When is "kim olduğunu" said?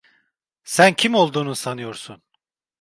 0.93-1.55